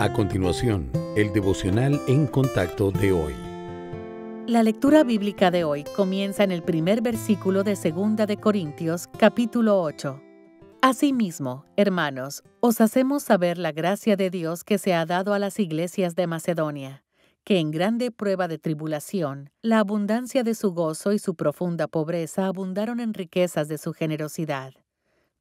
A 0.00 0.12
continuación, 0.12 0.92
el 1.16 1.32
devocional 1.32 2.00
en 2.06 2.28
contacto 2.28 2.92
de 2.92 3.10
hoy. 3.10 3.34
La 4.46 4.62
lectura 4.62 5.02
bíblica 5.02 5.50
de 5.50 5.64
hoy 5.64 5.82
comienza 5.96 6.44
en 6.44 6.52
el 6.52 6.62
primer 6.62 7.02
versículo 7.02 7.64
de 7.64 7.74
2 7.74 8.28
de 8.28 8.36
Corintios, 8.36 9.08
capítulo 9.18 9.82
8. 9.82 10.22
Asimismo, 10.82 11.64
hermanos, 11.76 12.44
os 12.60 12.80
hacemos 12.80 13.24
saber 13.24 13.58
la 13.58 13.72
gracia 13.72 14.14
de 14.14 14.30
Dios 14.30 14.62
que 14.62 14.78
se 14.78 14.94
ha 14.94 15.04
dado 15.04 15.34
a 15.34 15.40
las 15.40 15.58
iglesias 15.58 16.14
de 16.14 16.28
Macedonia, 16.28 17.02
que 17.42 17.58
en 17.58 17.72
grande 17.72 18.12
prueba 18.12 18.46
de 18.46 18.58
tribulación, 18.58 19.50
la 19.62 19.80
abundancia 19.80 20.44
de 20.44 20.54
su 20.54 20.74
gozo 20.74 21.12
y 21.12 21.18
su 21.18 21.34
profunda 21.34 21.88
pobreza 21.88 22.46
abundaron 22.46 23.00
en 23.00 23.14
riquezas 23.14 23.66
de 23.66 23.78
su 23.78 23.92
generosidad 23.92 24.74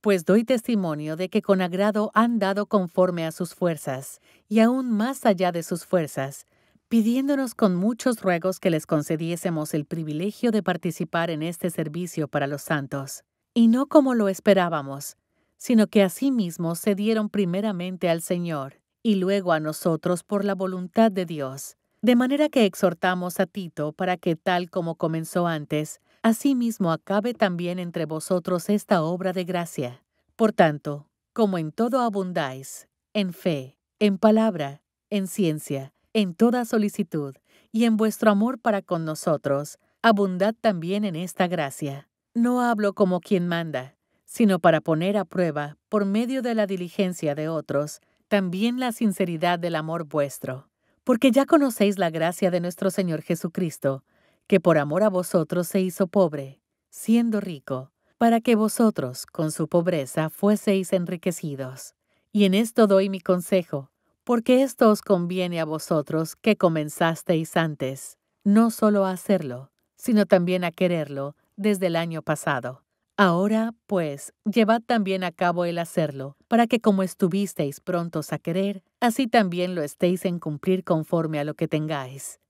pues 0.00 0.24
doy 0.24 0.44
testimonio 0.44 1.16
de 1.16 1.28
que 1.28 1.42
con 1.42 1.60
agrado 1.60 2.10
han 2.14 2.38
dado 2.38 2.66
conforme 2.66 3.26
a 3.26 3.32
sus 3.32 3.54
fuerzas, 3.54 4.20
y 4.48 4.60
aún 4.60 4.90
más 4.90 5.26
allá 5.26 5.52
de 5.52 5.62
sus 5.62 5.84
fuerzas, 5.84 6.46
pidiéndonos 6.88 7.54
con 7.54 7.76
muchos 7.76 8.20
ruegos 8.20 8.58
que 8.58 8.70
les 8.70 8.86
concediésemos 8.86 9.74
el 9.74 9.84
privilegio 9.84 10.50
de 10.50 10.62
participar 10.62 11.30
en 11.30 11.42
este 11.42 11.70
servicio 11.70 12.28
para 12.28 12.46
los 12.46 12.62
santos, 12.62 13.24
y 13.54 13.68
no 13.68 13.86
como 13.86 14.14
lo 14.14 14.28
esperábamos, 14.28 15.16
sino 15.56 15.86
que 15.86 16.02
asimismo 16.02 16.74
se 16.74 16.94
dieron 16.94 17.28
primeramente 17.28 18.08
al 18.08 18.22
Señor, 18.22 18.80
y 19.02 19.16
luego 19.16 19.52
a 19.52 19.60
nosotros 19.60 20.24
por 20.24 20.44
la 20.44 20.54
voluntad 20.54 21.12
de 21.12 21.26
Dios. 21.26 21.76
De 22.02 22.16
manera 22.16 22.48
que 22.48 22.64
exhortamos 22.64 23.40
a 23.40 23.46
Tito 23.46 23.92
para 23.92 24.16
que 24.16 24.34
tal 24.34 24.70
como 24.70 24.94
comenzó 24.94 25.46
antes, 25.46 26.00
asimismo 26.22 26.92
acabe 26.92 27.34
también 27.34 27.78
entre 27.78 28.06
vosotros 28.06 28.68
esta 28.68 29.02
obra 29.02 29.32
de 29.32 29.44
gracia. 29.44 30.02
Por 30.36 30.52
tanto, 30.52 31.08
como 31.32 31.58
en 31.58 31.72
todo 31.72 32.00
abundáis, 32.00 32.88
en 33.12 33.32
fe, 33.32 33.78
en 33.98 34.18
palabra, 34.18 34.82
en 35.10 35.26
ciencia, 35.26 35.92
en 36.12 36.34
toda 36.34 36.64
solicitud, 36.64 37.36
y 37.72 37.84
en 37.84 37.96
vuestro 37.96 38.30
amor 38.30 38.58
para 38.58 38.82
con 38.82 39.04
nosotros, 39.04 39.78
abundad 40.02 40.54
también 40.60 41.04
en 41.04 41.16
esta 41.16 41.46
gracia. 41.46 42.08
No 42.34 42.60
hablo 42.60 42.94
como 42.94 43.20
quien 43.20 43.46
manda, 43.46 43.96
sino 44.24 44.58
para 44.58 44.80
poner 44.80 45.16
a 45.16 45.24
prueba, 45.24 45.76
por 45.88 46.04
medio 46.04 46.42
de 46.42 46.54
la 46.54 46.66
diligencia 46.66 47.34
de 47.34 47.48
otros, 47.48 48.00
también 48.28 48.78
la 48.78 48.92
sinceridad 48.92 49.58
del 49.58 49.74
amor 49.74 50.04
vuestro. 50.04 50.68
Porque 51.04 51.32
ya 51.32 51.46
conocéis 51.46 51.98
la 51.98 52.10
gracia 52.10 52.50
de 52.50 52.60
nuestro 52.60 52.90
Señor 52.90 53.22
Jesucristo, 53.22 54.04
que 54.50 54.58
por 54.58 54.78
amor 54.78 55.04
a 55.04 55.08
vosotros 55.08 55.68
se 55.68 55.80
hizo 55.80 56.08
pobre, 56.08 56.60
siendo 56.88 57.40
rico, 57.40 57.92
para 58.18 58.40
que 58.40 58.56
vosotros, 58.56 59.24
con 59.24 59.52
su 59.52 59.68
pobreza, 59.68 60.28
fueseis 60.28 60.92
enriquecidos. 60.92 61.94
Y 62.32 62.46
en 62.46 62.54
esto 62.54 62.88
doy 62.88 63.10
mi 63.10 63.20
consejo, 63.20 63.92
porque 64.24 64.64
esto 64.64 64.90
os 64.90 65.02
conviene 65.02 65.60
a 65.60 65.64
vosotros 65.64 66.34
que 66.34 66.56
comenzasteis 66.56 67.56
antes, 67.56 68.18
no 68.42 68.72
solo 68.72 69.04
a 69.04 69.12
hacerlo, 69.12 69.70
sino 69.94 70.26
también 70.26 70.64
a 70.64 70.72
quererlo 70.72 71.36
desde 71.54 71.86
el 71.86 71.94
año 71.94 72.20
pasado. 72.20 72.82
Ahora, 73.16 73.72
pues, 73.86 74.32
llevad 74.44 74.82
también 74.84 75.22
a 75.22 75.30
cabo 75.30 75.64
el 75.64 75.78
hacerlo, 75.78 76.36
para 76.48 76.66
que 76.66 76.80
como 76.80 77.04
estuvisteis 77.04 77.78
prontos 77.78 78.32
a 78.32 78.40
querer, 78.40 78.82
así 78.98 79.28
también 79.28 79.76
lo 79.76 79.84
estéis 79.84 80.24
en 80.24 80.40
cumplir 80.40 80.82
conforme 80.82 81.38
a 81.38 81.44
lo 81.44 81.54
que 81.54 81.68
tengáis 81.68 82.40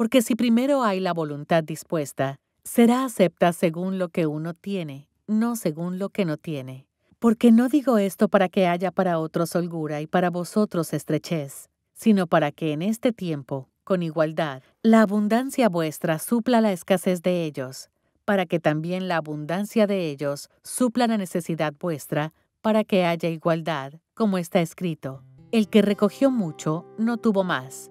porque 0.00 0.22
si 0.22 0.34
primero 0.34 0.82
hay 0.82 0.98
la 0.98 1.12
voluntad 1.12 1.62
dispuesta, 1.62 2.40
será 2.64 3.04
acepta 3.04 3.52
según 3.52 3.98
lo 3.98 4.08
que 4.08 4.26
uno 4.26 4.54
tiene, 4.54 5.10
no 5.26 5.56
según 5.56 5.98
lo 5.98 6.08
que 6.08 6.24
no 6.24 6.38
tiene. 6.38 6.86
Porque 7.18 7.52
no 7.52 7.68
digo 7.68 7.98
esto 7.98 8.30
para 8.30 8.48
que 8.48 8.66
haya 8.66 8.92
para 8.92 9.18
otros 9.18 9.54
holgura 9.54 10.00
y 10.00 10.06
para 10.06 10.30
vosotros 10.30 10.94
estrechez, 10.94 11.68
sino 11.92 12.26
para 12.26 12.50
que 12.50 12.72
en 12.72 12.80
este 12.80 13.12
tiempo, 13.12 13.68
con 13.84 14.02
igualdad, 14.02 14.62
la 14.82 15.02
abundancia 15.02 15.68
vuestra 15.68 16.18
supla 16.18 16.62
la 16.62 16.72
escasez 16.72 17.20
de 17.20 17.44
ellos, 17.44 17.90
para 18.24 18.46
que 18.46 18.58
también 18.58 19.06
la 19.06 19.18
abundancia 19.18 19.86
de 19.86 20.08
ellos 20.08 20.48
supla 20.62 21.08
la 21.08 21.18
necesidad 21.18 21.74
vuestra, 21.78 22.32
para 22.62 22.84
que 22.84 23.04
haya 23.04 23.28
igualdad, 23.28 23.92
como 24.14 24.38
está 24.38 24.62
escrito. 24.62 25.22
El 25.52 25.68
que 25.68 25.82
recogió 25.82 26.30
mucho 26.30 26.86
no 26.96 27.18
tuvo 27.18 27.44
más, 27.44 27.90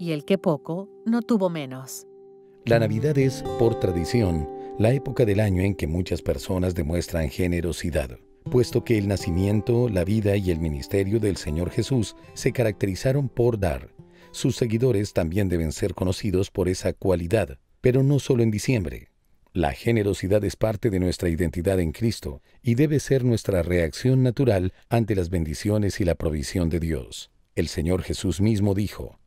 y 0.00 0.12
el 0.12 0.24
que 0.24 0.38
poco 0.38 0.88
no 1.04 1.20
tuvo 1.20 1.50
menos. 1.50 2.06
La 2.64 2.78
Navidad 2.78 3.18
es, 3.18 3.44
por 3.58 3.78
tradición, 3.78 4.48
la 4.78 4.94
época 4.94 5.26
del 5.26 5.40
año 5.40 5.62
en 5.62 5.74
que 5.74 5.86
muchas 5.86 6.22
personas 6.22 6.74
demuestran 6.74 7.28
generosidad, 7.28 8.18
puesto 8.50 8.82
que 8.82 8.96
el 8.96 9.08
nacimiento, 9.08 9.90
la 9.90 10.04
vida 10.04 10.38
y 10.38 10.50
el 10.50 10.58
ministerio 10.58 11.20
del 11.20 11.36
Señor 11.36 11.70
Jesús 11.70 12.16
se 12.32 12.50
caracterizaron 12.50 13.28
por 13.28 13.60
dar. 13.60 13.94
Sus 14.30 14.56
seguidores 14.56 15.12
también 15.12 15.50
deben 15.50 15.70
ser 15.70 15.94
conocidos 15.94 16.50
por 16.50 16.70
esa 16.70 16.94
cualidad, 16.94 17.58
pero 17.82 18.02
no 18.02 18.20
solo 18.20 18.42
en 18.42 18.50
diciembre. 18.50 19.08
La 19.52 19.72
generosidad 19.72 20.42
es 20.44 20.56
parte 20.56 20.88
de 20.88 21.00
nuestra 21.00 21.28
identidad 21.28 21.78
en 21.78 21.92
Cristo 21.92 22.40
y 22.62 22.74
debe 22.74 23.00
ser 23.00 23.22
nuestra 23.22 23.62
reacción 23.62 24.22
natural 24.22 24.72
ante 24.88 25.14
las 25.14 25.28
bendiciones 25.28 26.00
y 26.00 26.04
la 26.04 26.14
provisión 26.14 26.70
de 26.70 26.80
Dios. 26.80 27.30
El 27.54 27.68
Señor 27.68 28.02
Jesús 28.02 28.40
mismo 28.40 28.74
dijo, 28.74 29.19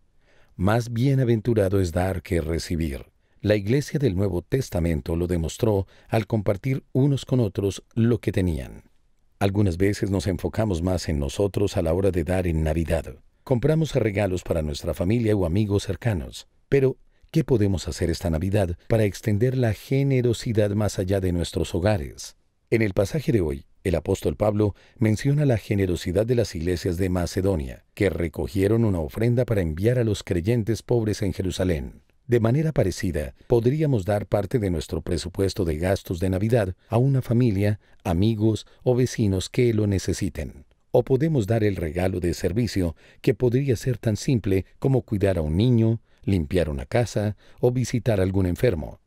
más 0.56 0.94
bienaventurado 0.94 1.80
es 1.80 1.92
dar 1.92 2.22
que 2.22 2.42
recibir. 2.42 3.06
La 3.42 3.56
Iglesia 3.56 4.00
del 4.00 4.16
Nuevo 4.16 4.42
Testamento 4.42 5.16
lo 5.16 5.28
demostró 5.28 5.88
al 6.08 6.28
compartir 6.28 6.84
unos 6.94 7.26
con 7.26 7.40
otros 7.40 7.84
lo 7.94 8.20
que 8.20 8.32
tenían. 8.32 8.84
Algunas 9.40 9.78
veces 9.78 10.10
nos 10.10 10.28
enfocamos 10.28 10.82
más 10.82 11.10
en 11.10 11.20
nosotros 11.20 11.76
a 11.76 11.82
la 11.82 11.94
hora 11.94 12.12
de 12.12 12.24
dar 12.24 12.48
en 12.48 12.64
Navidad. 12.64 13.16
Compramos 13.44 13.94
regalos 13.96 14.44
para 14.44 14.62
nuestra 14.62 14.94
familia 14.94 15.36
o 15.36 15.46
amigos 15.46 15.84
cercanos. 15.84 16.48
Pero, 16.70 16.96
¿qué 17.32 17.44
podemos 17.44 17.90
hacer 17.90 18.10
esta 18.10 18.30
Navidad 18.30 18.78
para 18.88 19.04
extender 19.04 19.58
la 19.58 19.74
generosidad 19.74 20.70
más 20.72 20.98
allá 20.98 21.20
de 21.20 21.34
nuestros 21.34 21.76
hogares? 21.76 22.38
En 22.70 22.82
el 22.82 22.94
pasaje 22.94 23.34
de 23.34 23.42
hoy, 23.42 23.66
el 23.84 23.96
apóstol 23.96 24.36
Pablo 24.36 24.76
menciona 24.98 25.46
la 25.46 25.58
generosidad 25.58 26.26
de 26.26 26.36
las 26.36 26.56
iglesias 26.56 26.98
de 26.98 27.10
Macedonia, 27.10 27.84
que 27.94 28.10
recogieron 28.10 28.86
una 28.86 29.00
ofrenda 29.00 29.46
para 29.46 29.62
enviar 29.62 30.00
a 30.00 30.04
los 30.04 30.24
creyentes 30.24 30.84
pobres 30.84 31.22
en 31.22 31.34
Jerusalén. 31.34 32.02
De 32.26 32.40
manera 32.40 32.72
parecida, 32.72 33.36
podríamos 33.48 34.06
dar 34.06 34.26
parte 34.26 34.58
de 34.58 34.70
nuestro 34.70 35.02
presupuesto 35.02 35.66
de 35.66 35.78
gastos 35.78 36.22
de 36.22 36.30
Navidad 36.30 36.76
a 36.88 36.98
una 36.98 37.22
familia, 37.22 37.82
amigos 38.06 38.66
o 38.84 38.96
vecinos 38.96 39.50
que 39.50 39.74
lo 39.74 39.88
necesiten. 39.88 40.66
O 40.92 41.04
podemos 41.04 41.48
dar 41.48 41.66
el 41.66 41.76
regalo 41.76 42.22
de 42.22 42.34
servicio, 42.34 42.96
que 43.22 43.34
podría 43.34 43.76
ser 43.76 43.98
tan 43.98 44.16
simple 44.16 44.66
como 44.80 45.02
cuidar 45.02 45.38
a 45.38 45.42
un 45.42 45.58
niño, 45.58 46.00
limpiar 46.24 46.70
una 46.70 46.86
casa 46.86 47.36
o 47.60 47.72
visitar 47.72 48.22
a 48.22 48.24
algún 48.24 48.46
enfermo. 48.46 49.02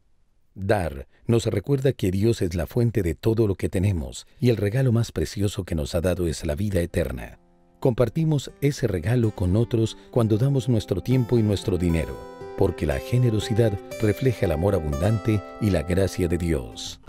Dar 0.56 1.06
nos 1.26 1.44
recuerda 1.44 1.92
que 1.92 2.10
Dios 2.10 2.40
es 2.40 2.54
la 2.54 2.66
fuente 2.66 3.02
de 3.02 3.14
todo 3.14 3.46
lo 3.46 3.56
que 3.56 3.68
tenemos 3.68 4.26
y 4.40 4.48
el 4.48 4.56
regalo 4.56 4.90
más 4.90 5.12
precioso 5.12 5.64
que 5.64 5.74
nos 5.74 5.94
ha 5.94 6.00
dado 6.00 6.26
es 6.26 6.46
la 6.46 6.54
vida 6.54 6.80
eterna. 6.80 7.38
Compartimos 7.78 8.50
ese 8.62 8.86
regalo 8.86 9.32
con 9.32 9.54
otros 9.54 9.98
cuando 10.10 10.38
damos 10.38 10.70
nuestro 10.70 11.02
tiempo 11.02 11.38
y 11.38 11.42
nuestro 11.42 11.76
dinero, 11.76 12.16
porque 12.56 12.86
la 12.86 12.98
generosidad 12.98 13.78
refleja 14.00 14.46
el 14.46 14.52
amor 14.52 14.74
abundante 14.74 15.42
y 15.60 15.68
la 15.68 15.82
gracia 15.82 16.26
de 16.26 16.38
Dios. 16.38 17.00